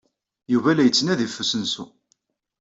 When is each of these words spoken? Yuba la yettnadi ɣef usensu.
Yuba 0.53 0.71
la 0.75 0.83
yettnadi 0.85 1.27
ɣef 1.29 1.37
usensu. 1.41 1.85